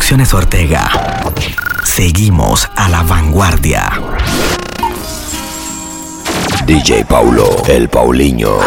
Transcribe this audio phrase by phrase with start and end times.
[0.00, 0.90] Producciones Ortega.
[1.84, 4.00] Seguimos a la vanguardia.
[6.64, 8.58] DJ Paulo, el Paulinho.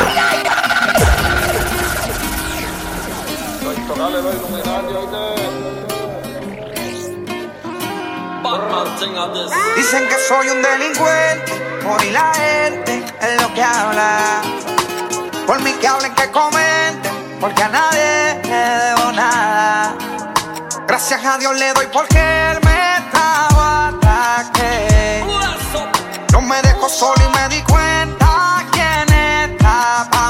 [9.75, 11.51] Dicen que soy un delincuente,
[11.83, 14.43] por la gente es lo que habla.
[15.47, 20.12] Por mí que hablen, que comenten, porque a nadie le debo nada.
[20.95, 25.25] Gracias a Dios le doy porque él me estaba ataque.
[26.31, 29.07] No me dejo solo y me di cuenta quién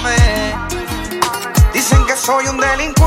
[0.04, 0.24] mí.
[1.74, 3.03] Dicen que soy un delincuente,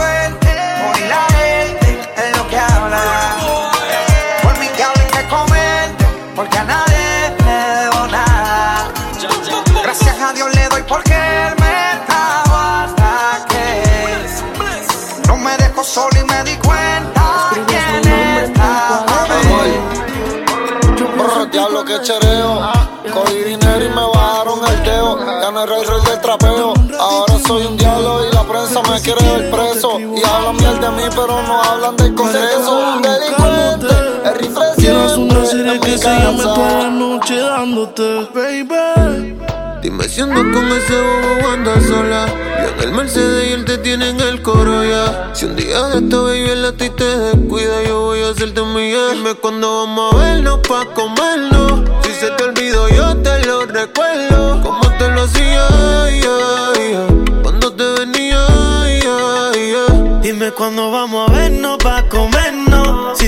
[29.06, 30.00] quiere ver preso.
[30.00, 32.96] Y hablan miel de mí, pero no hablan del congreso.
[32.96, 39.38] Un delincuente, el rifle Tienes una serie que se llama toda la noche dándote, baby.
[39.82, 42.26] Dime si ando con ese bobo anda sola.
[42.26, 45.30] Yo en el Mercedes y él te tiene en el coro ya.
[45.32, 48.62] Si un día de esta baby el a ti te descuida, yo voy a hacerte
[48.62, 49.10] mía.
[49.12, 51.88] Dime cuándo vamos a vernos pa' comernos.
[52.02, 54.35] Si se te olvidó, yo te lo recuerdo.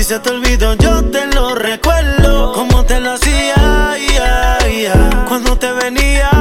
[0.09, 2.51] Se te olvidó, yo te lo recuerdo.
[2.53, 5.25] Como te lo hacía, ya, ya.
[5.27, 6.31] Cuando te venía,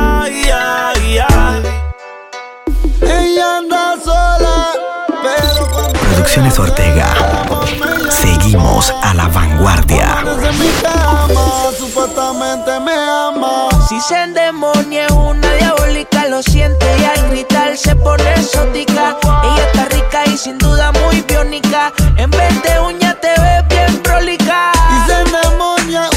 [0.42, 1.60] ya, ya.
[3.02, 4.72] Ella anda sola,
[5.22, 7.08] pero cuando Producciones Ortega.
[8.08, 10.24] Seguimos a la vanguardia.
[10.24, 13.68] desde mi cama, supuestamente me ama.
[13.86, 19.18] Si se endemonia es una diabólica, lo siente y al gritar se pone exótica.
[19.44, 21.92] Ella está rica y sin duda muy biónica.
[22.16, 24.72] En vez de uña te ves bien prolica.
[24.90, 25.18] Y se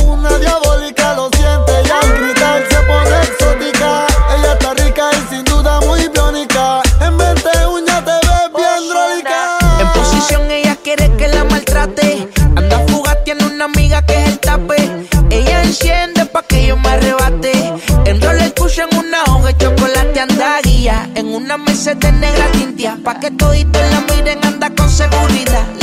[0.05, 4.05] una diabólica lo siente y al gritar se pone exótica.
[4.35, 6.81] Ella está rica y sin duda muy biónica.
[7.01, 9.57] En vez de uña te ves bien drólica.
[9.79, 12.29] En posición ella quiere que la maltrate.
[12.55, 15.07] Anda fugaz, tiene una amiga que es el tape.
[15.29, 17.73] Ella enciende pa' que yo me arrebate.
[18.05, 21.09] En rol escucha en una hoja de chocolate anda guía.
[21.15, 22.97] En una mesa de negra tintia.
[23.03, 25.80] Pa' que toditos la miren, anda con seguridad.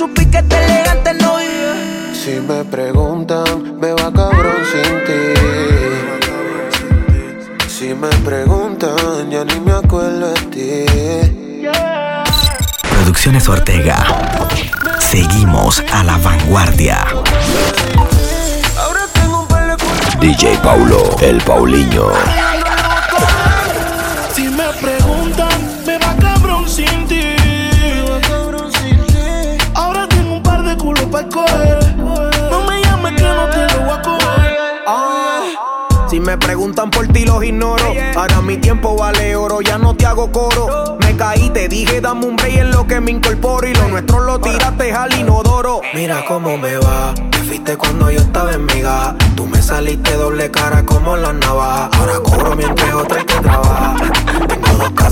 [0.00, 0.06] Maldad.
[0.08, 2.14] Con su piquete elegante no vive.
[2.14, 5.22] Si me preguntan, me va cabrón sin ti.
[7.68, 11.68] Si me preguntan, ya ni me acuerdo de ti.
[12.90, 14.04] Producciones Ortega.
[14.98, 16.98] Seguimos a la vanguardia.
[18.78, 19.46] Ahora tengo un.
[20.20, 22.10] DJ Paulo, el Paulinho.
[37.42, 37.92] Ignoro.
[38.16, 40.96] Ahora mi tiempo vale oro, ya no te hago coro.
[41.00, 44.20] Me caí, te dije dame un break en lo que me incorporo y lo nuestro
[44.20, 45.80] lo tiraste al inodoro.
[45.94, 48.76] Mira cómo me va, te fuiste cuando yo estaba en mi.
[49.34, 51.90] Tú me saliste doble cara como la navaja.
[51.98, 53.96] Ahora cobro mientras otro el que trabaja.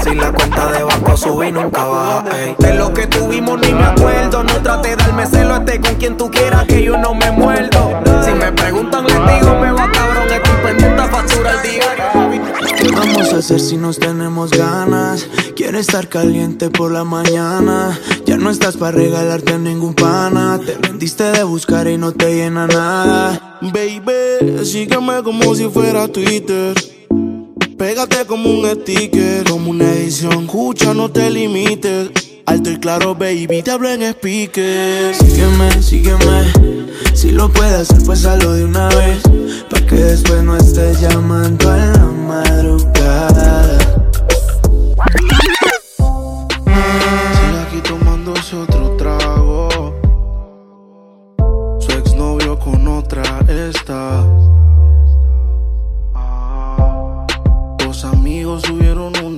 [0.07, 2.25] Y la cuenta de banco subí nunca baja.
[2.59, 4.45] De lo que tuvimos ni me acuerdo.
[4.45, 8.03] No trate de darme celo, esté con quien tú quieras que yo no me muerdo.
[8.23, 12.75] Si me preguntan les digo me va cabrón, estoy pendiente a factura al diario.
[12.77, 15.27] ¿Qué vamos a hacer si nos tenemos ganas?
[15.57, 17.99] Quiero estar caliente por la mañana.
[18.27, 20.61] Ya no estás para regalarte a ningún pana.
[20.65, 23.59] Te rendiste de buscar y no te llena nada.
[23.63, 26.75] Baby, sígueme como si fuera Twitter.
[27.87, 30.45] Pégate como un sticker, como una edición.
[30.45, 32.13] Escucha, no te limites.
[32.47, 35.15] Alto y claro, baby, te hablo en speaker.
[35.15, 36.51] Sígueme, sígueme.
[37.13, 39.21] Si lo puedes hacer, pues hazlo de una vez.
[39.69, 43.79] Pa' que después no estés llamando a la madrugada.
[47.37, 49.95] Sigue aquí tomándose otro trago.
[51.81, 54.25] Su exnovio con otra está.
[58.61, 59.34] Subieron un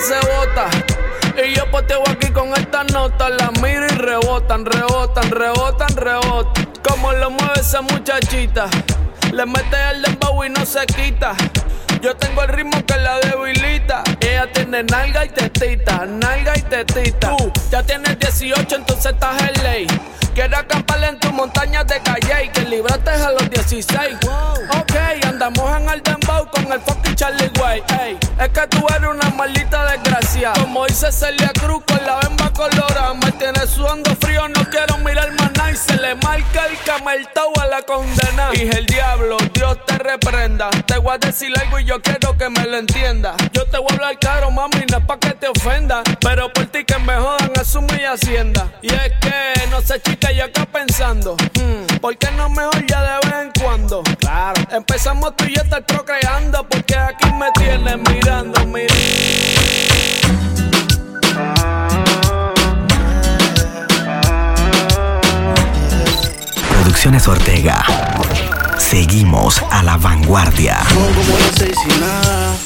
[0.00, 0.68] se bota.
[1.42, 6.68] Y yo poteo aquí con esta nota, la miro y rebotan, rebotan, rebotan, rebotan.
[6.86, 8.68] Como lo mueve esa muchachita,
[9.32, 11.34] le mete el dembow y no se quita.
[12.02, 14.02] Yo tengo el ritmo que la debilita.
[14.20, 17.36] Ella tiene nalga y tetita, nalga y tetita.
[17.36, 19.86] Tú ya tienes 18, entonces estás en ley.
[20.34, 24.16] Quiero acampar en tu montaña de calle y que libraste a los 16.
[24.78, 24.92] Ok,
[25.26, 27.82] andamos en el dembow con el fucking Charlie Way.
[28.00, 30.52] Ey, es que tú eres una maldita desgracia.
[30.54, 33.12] Como dice Celia Cruz con la bemba colorada.
[33.14, 35.72] Me tienes sudando frío, no quiero mirar más nada.
[35.72, 38.29] Y se le marca el cameltao a la condena.
[38.52, 40.70] Dije el diablo, Dios te reprenda.
[40.86, 43.34] Te voy a decir algo y yo quiero que me lo entienda.
[43.52, 46.02] Yo te voy a hablar caro, mami, no es pa' que te ofenda.
[46.20, 48.66] Pero por ti que me jodan, asumo y hacienda.
[48.82, 51.36] Y es que, no sé, chica, yo acá pensando.
[51.54, 54.02] hmm, ¿Por qué no mejor ya de vez en cuando?
[54.18, 54.60] Claro.
[54.70, 56.66] Empezamos tú y yo estar procreando.
[56.68, 58.94] Porque aquí me tienes mirando, mirando.
[66.68, 68.09] Producciones Ortega.
[68.90, 70.76] Seguimos a la vanguardia.
[70.88, 72.56] Como las seis y nada.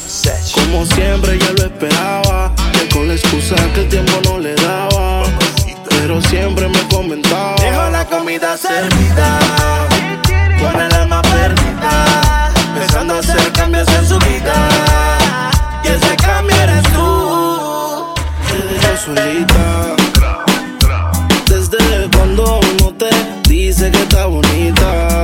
[0.54, 2.50] Como siempre ya lo esperaba.
[2.72, 5.24] Que con la excusa que el tiempo no le daba.
[5.90, 7.56] Pero siempre me comentaba.
[7.56, 9.38] Dejo la comida servida.
[10.58, 12.50] Con el alma perdida.
[12.74, 14.54] Empezando a hacer cambios en su vida.
[15.84, 18.14] Y ese cambio eres tú.
[18.48, 19.94] Te dejé solita.
[21.50, 23.10] Desde cuando uno te
[23.46, 25.23] dice que está bonita.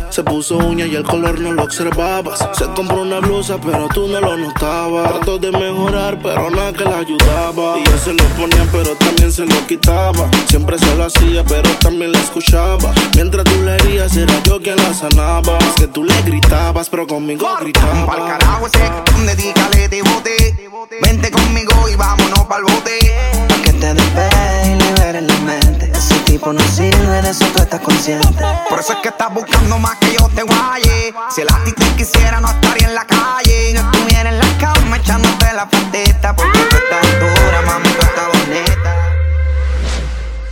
[0.11, 2.39] Se puso uña y el color no lo observabas.
[2.51, 5.09] Se compró una blusa, pero tú no lo notabas.
[5.09, 7.79] Trató de mejorar, pero nada que la ayudaba.
[7.79, 10.29] Y él se lo ponía, pero también se lo quitaba.
[10.47, 12.93] Siempre se lo hacía, pero también la escuchaba.
[13.15, 15.57] Mientras tú le herías, era yo quien la sanaba.
[15.59, 18.37] Es que tú le gritabas, pero conmigo Pa'l gritaba.
[18.37, 18.91] carajo ese,
[19.25, 20.69] dedícale de bote.
[21.01, 22.99] Vente conmigo y vámonos pa'l bote.
[23.47, 25.91] Pa' que te despegues y liberes la mente.
[26.31, 28.43] Tipo no sirve, de eso tú estás consciente.
[28.69, 31.13] Por eso es que estás buscando más que yo te guaye.
[31.29, 33.73] Si el a ti te quisiera, no estaría en la calle.
[33.73, 36.33] No estuviera en la cama echándote la pateta.
[36.33, 38.95] Porque tú estás dura, mami, tú estás bonita.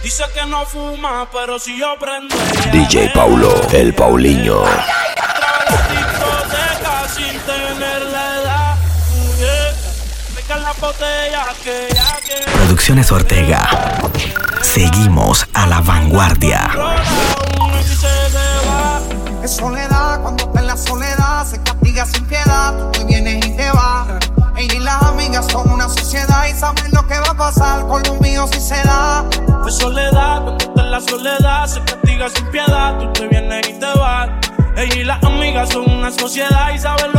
[0.04, 2.36] Dice que no fuma, pero si yo prendo.
[2.74, 4.64] DJ Paulo, el Paulinho.
[5.92, 8.78] discoteca sin tener la edad.
[9.40, 10.36] Yeah.
[10.36, 12.52] Me caen las botellas que ya que.
[12.52, 13.62] Producciones Ortega.
[14.74, 16.69] Seguimos a la vanguardia.
[19.44, 22.78] Es soledad, cuando está en la soledad, se castiga sin piedad.
[22.78, 24.07] Tú te vienes y te vas.
[24.57, 28.04] Ella y las amigas son una sociedad y saben lo que va a pasar con
[28.04, 29.26] los míos si se da.
[29.68, 32.99] Es soledad, cuando está en la soledad, se castiga sin piedad.
[32.99, 34.30] Tú te vienes y te vas.
[34.78, 37.19] Ella y las amigas son una sociedad y saben lo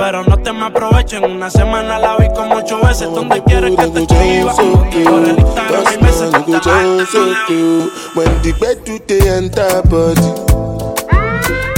[0.00, 1.24] Pero no te me aprovechen.
[1.24, 3.08] Una semana la vi como ocho veces.
[3.14, 4.54] ¿Dónde quieres que te escriba?
[4.54, 6.30] Por el Instagram hay meses.
[6.30, 10.32] Frente a la gente no dejo When the bed do they enter body,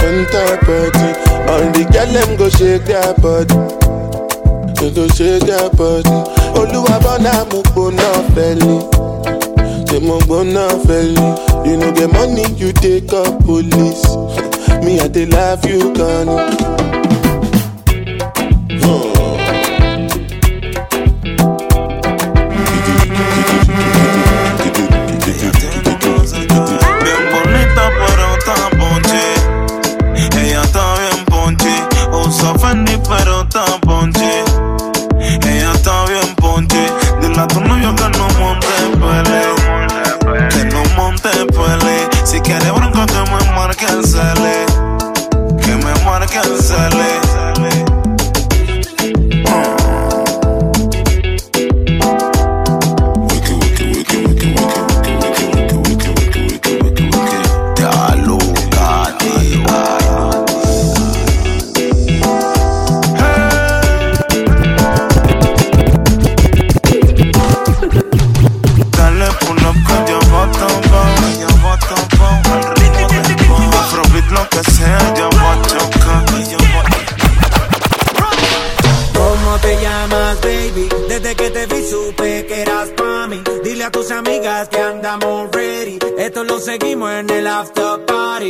[0.07, 1.09] enter body.
[1.51, 3.59] All the girl them go shake their body,
[4.79, 6.09] they go shake their body.
[6.55, 8.79] Oluwa bona mo gbona fẹli,
[9.89, 11.67] say mo gbona fẹli.
[11.67, 14.07] You no get money, you take up police.
[14.85, 17.02] Me, I dey love you, Ghana.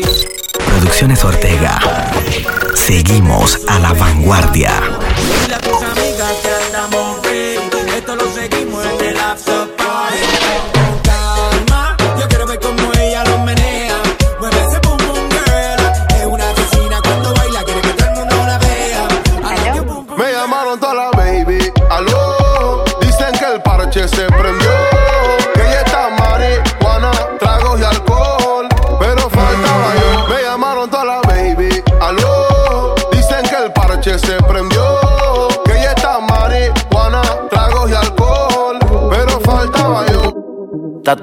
[0.00, 1.78] Producciones Ortega.
[2.74, 4.70] Seguimos a la vanguardia.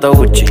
[0.08, 0.46] Gucci.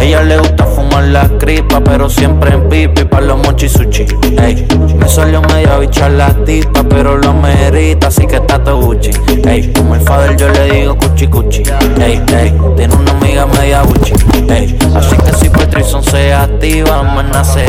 [0.00, 4.06] Ella le gusta fumar la cripa, pero siempre en pipi pa' los mochi sushi,
[4.40, 4.66] ey.
[4.98, 9.10] Me salió media bicha la tipa, pero lo merita, así que Tato Gucci,
[9.46, 9.72] ey.
[9.72, 11.62] Como el father yo le digo cuchi cuchi,
[12.00, 12.54] ey, ey.
[12.76, 14.12] Tiene una amiga media Gucci,
[14.48, 14.78] ey.
[14.94, 17.66] Así que si Petrison se activa, maná se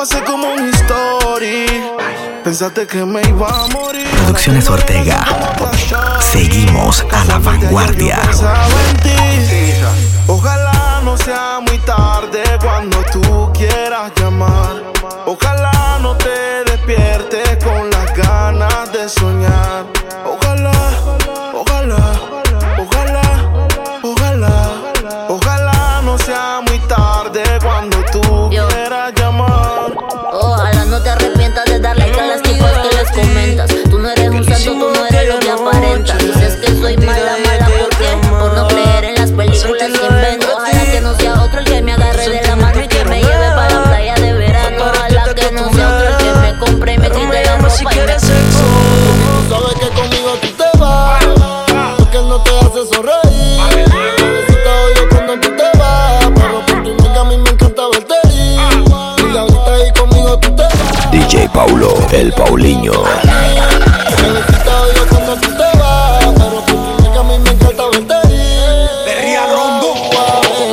[0.00, 1.66] pasé como un story.
[2.42, 4.06] Pensaste que me iba a morir.
[4.24, 5.18] Producciones Ortega.
[6.20, 8.18] Seguimos a la vanguardia.
[10.26, 11.99] Ojalá no sea muy tarde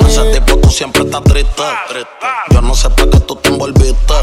[0.08, 1.64] ese tipo tú siempre estás triste.
[2.52, 4.14] Yo no sé para qué tú te envolviste.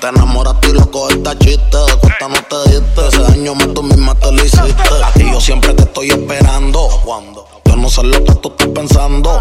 [0.00, 1.78] Te enamoraste y loco esta chiste.
[2.00, 3.08] Cuesta no te diste.
[3.08, 4.94] Ese daño más tú misma te lo hiciste.
[5.16, 6.88] Y yo siempre te estoy esperando.
[7.64, 9.40] Yo no sé lo que tú estás pensando.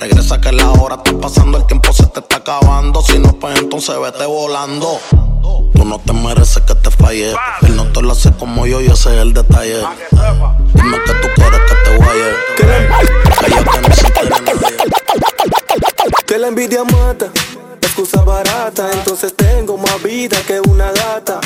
[0.00, 1.58] Regresa que la hora está pasando.
[1.58, 1.87] El tiempo está
[2.48, 3.02] acabando.
[3.02, 4.98] Si no, pues entonces vete volando.
[5.74, 7.34] Tú no te mereces que te falle.
[7.62, 9.82] Él no te lo hace como yo y ese es el detalle.
[10.74, 12.32] Dime que tú quieres que te guaye.
[12.56, 13.08] Tiene nadie.
[16.26, 17.26] Que la envidia mata,
[17.80, 18.90] excusa barata.
[18.92, 21.40] Entonces tengo más vida que una gata.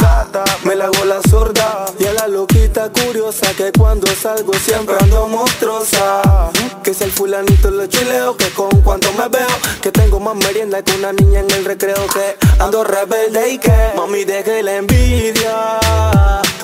[0.00, 1.86] Gata, me la hago la sorda.
[1.98, 6.50] Y a la loquita curiosa que cuando salgo siempre ando monstruosa.
[6.88, 9.46] Que si el fulanito lo chileo, que con cuanto me veo.
[9.82, 12.06] Que tengo más merienda que una niña en el recreo.
[12.14, 15.80] Que ando rebelde y que mami deje la envidia.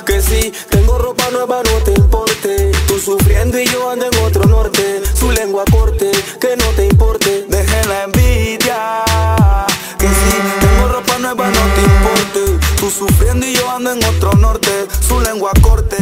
[0.07, 2.73] Que si tengo ropa nueva no te importe.
[2.89, 5.03] Tú sufriendo y yo ando en otro norte.
[5.15, 7.45] Su lengua corte, que no te importe.
[7.47, 9.05] Deje la envidia.
[9.99, 11.51] Que si tengo ropa nueva
[13.19, 15.97] Viendo y yo ando en otro norte, su lengua corte,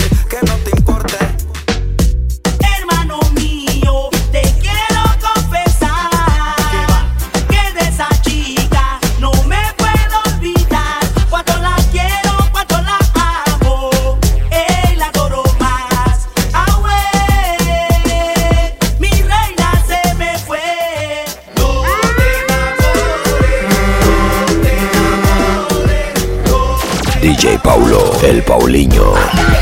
[28.46, 29.61] Paulinho.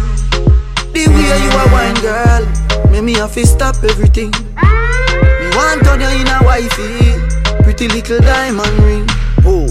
[1.11, 4.31] The way you a wine girl, make me have to stop everything.
[4.31, 9.05] Me want turn you in a wifey, pretty little diamond ring.
[9.45, 9.67] Oh,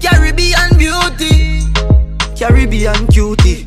[0.00, 1.62] Caribbean beauty,
[2.36, 3.64] Caribbean cutie.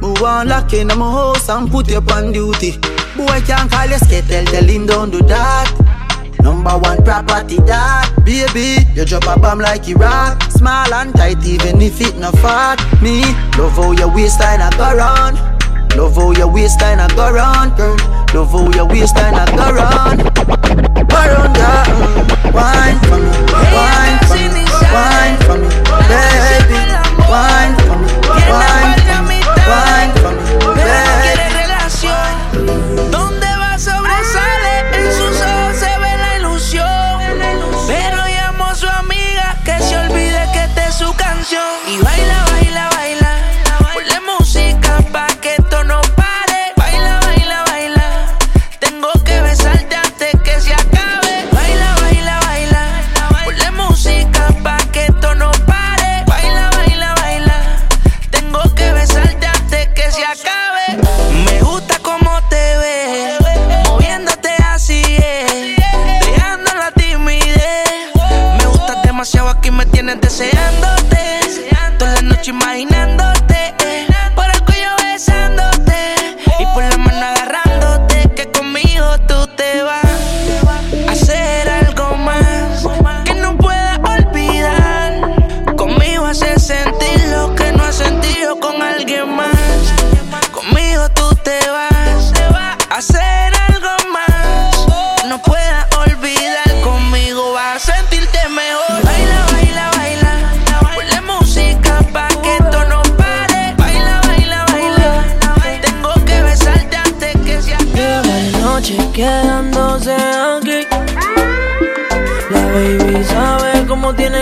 [0.00, 2.78] Move on lock in my house and put you on duty.
[3.16, 5.70] Boy can't call you skittle, tell him don't do that.
[6.40, 11.80] Number one property that Baby, you drop a bomb like Iraq Small and tight even
[11.80, 13.22] if it not fat Me,
[13.56, 15.53] love how your waistline a go round
[15.96, 17.96] Love how your waistline a go round, girl.
[18.34, 20.18] Love how your waistline a go round.
[21.08, 22.24] Go round, girl.
[22.52, 23.30] Wine for me,
[23.74, 25.68] wine for me, wine for me,
[26.10, 26.78] baby.
[27.30, 28.10] Wine for me,
[28.50, 29.38] wine for me,
[29.70, 30.42] wine for me,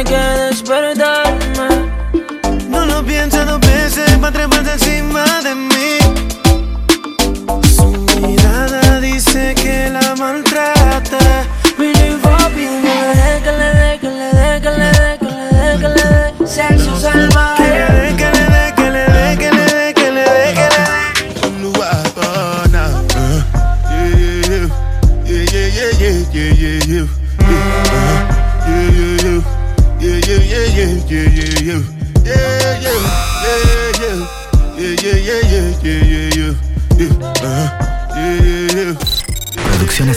[0.03, 1.12] again, it's better that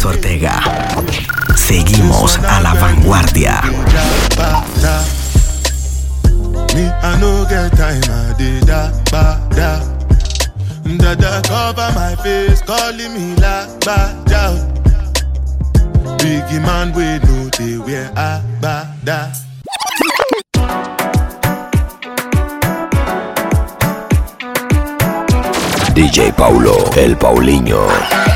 [0.03, 0.59] Ortega.
[1.55, 3.61] Seguimos a la vanguardia.
[6.73, 9.95] Me, I no get time, I did that, ba, da.
[10.97, 14.53] Dada cover my face, calling me like bada.
[16.19, 19.31] Biggie man, we know they wear a bada.
[25.93, 28.34] DJ Paulo, el Paulinho.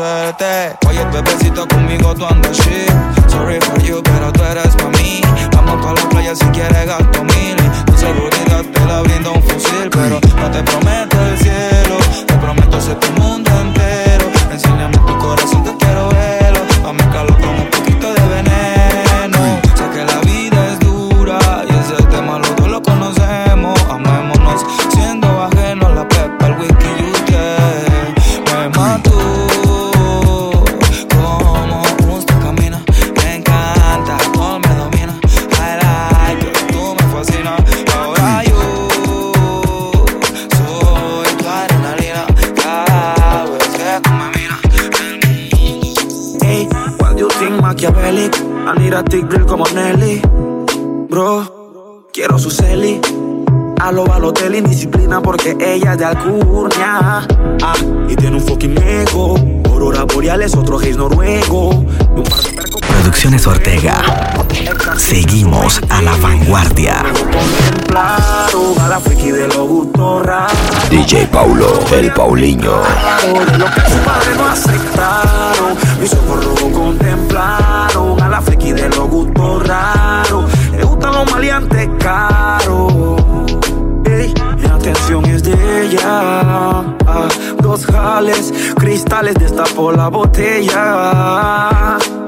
[0.00, 0.78] Suerte.
[0.88, 2.79] Oye, bebecito, conmigo tú andas shit.
[71.92, 72.72] El Paulinho.
[72.72, 75.76] lo que su padre no aceptaron.
[76.00, 80.50] Mis ojos rojos contemplaron a la friki de los gustos raros.
[80.72, 82.92] Le gustan los maleantes caros.
[84.04, 86.00] Ey, mi atención es de ella.
[87.06, 87.28] Ah,
[87.60, 90.78] dos jales, cristales, destapó la botella.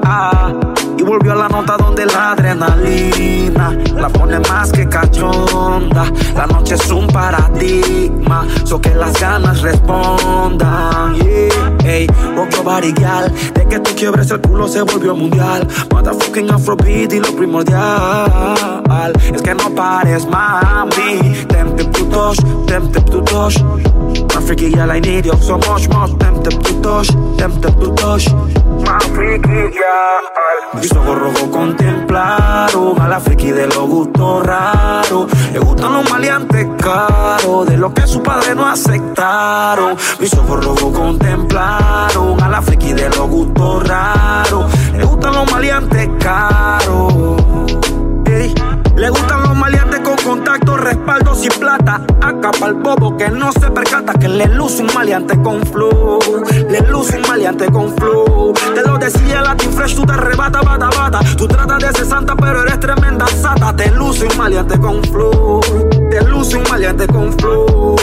[0.03, 0.51] Ah,
[0.97, 6.05] y volvió a la nota donde la adrenalina la pone más que cachonda.
[6.35, 7.07] La noche es un
[8.81, 11.15] que las ganas respondan.
[11.15, 11.77] Yeah.
[11.85, 13.31] Ey, rock your body, gal.
[13.53, 15.67] De que tú quiebres el culo se volvió mundial.
[15.91, 21.35] Motherfucking afrobeat y lo primordial es que no pares, mami.
[21.47, 23.61] Tempted to touch, tempted to touch.
[24.33, 26.07] My freaky girl, I need you so much more.
[26.17, 27.07] Tempted to touch,
[27.37, 28.31] tempted to touch.
[28.83, 30.42] My girl.
[30.75, 35.27] Mis ojos rojos contemplaron a la friki de los gustos raros.
[35.51, 39.95] Le gustan los maleantes caros, de lo que su padre no aceptaron.
[40.19, 44.71] Mis ojos rojos contemplaron a la friki de los gustos raros.
[44.97, 47.13] Le gustan los maleantes caros.
[48.95, 49.82] Le gustan los maleantes
[50.33, 52.01] contacto, respaldo sin plata.
[52.19, 56.17] Acá el bobo que no se percata que le luce un maleante con flow.
[56.69, 58.51] Le luce un maleante con flow.
[58.73, 61.19] Te lo decía Latin Fresh, tú te arrebata, bata, bata.
[61.37, 63.75] Tú tratas de ser santa, pero eres tremenda sata.
[63.75, 65.61] Te luce un maleante con flow.
[66.09, 67.95] Te luce un maleante con flow.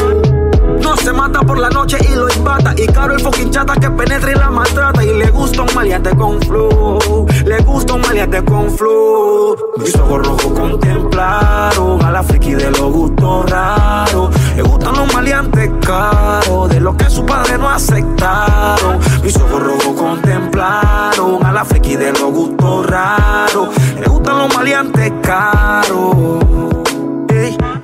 [0.96, 2.74] Se mata por la noche y lo embata.
[2.76, 5.02] Y caro el fucking chata que penetra y la maltrata.
[5.02, 7.26] Y le gusta un maleante con flow.
[7.44, 9.56] Le gusta un maleante con flow.
[9.78, 14.30] Mis ojos rojos contemplaron a la friki de los gustos raros.
[14.56, 16.68] Le gustan los maleantes caros.
[16.68, 18.98] De lo que su padre no aceptaron.
[19.22, 23.68] Mis ojos rojos contemplaron a la friki de los gustos raros.
[23.98, 26.79] Le gustan los maleantes caros.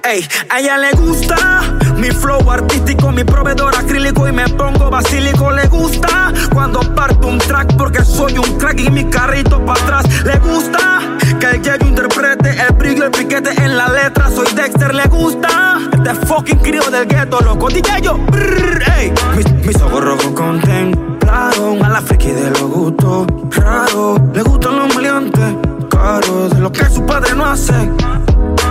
[0.07, 1.63] Ey, a ella le gusta
[1.97, 5.51] mi flow artístico, mi proveedor acrílico y me pongo basílico.
[5.51, 10.25] Le gusta cuando parto un track porque soy un crack y mi carrito para atrás.
[10.25, 11.01] Le gusta
[11.41, 14.31] que el Yeyo interprete el brillo, el piquete en la letra.
[14.31, 17.69] Soy Dexter, le gusta este fucking crío del gueto, loco.
[17.69, 23.27] DJ yo, brrr, ey, mis, mis ojos rojos contemplaron a la friki de los gustos
[23.51, 24.21] raros.
[24.33, 25.66] Le gustan los maleantes
[26.21, 27.75] de lo que su padre no hace.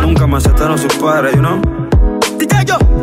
[0.01, 1.61] Nunca me aceptaron sus padres, you know.
[2.39, 2.94] DJ yo.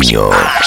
[0.00, 0.57] DJ Paulo, el Paulinho.